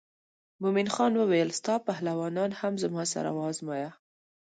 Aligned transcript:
مومن 0.61 0.87
خان 0.95 1.13
وویل 1.17 1.49
ستا 1.59 1.75
پهلوانان 1.87 2.51
هم 2.59 2.73
زما 2.83 3.03
سره 3.13 3.29
وازمایه. 3.39 3.89